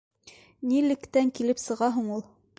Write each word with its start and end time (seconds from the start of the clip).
Нилектән 0.71 1.31
килеп 1.41 1.63
сыға 1.67 1.93
һуң 2.01 2.11
ул? 2.19 2.27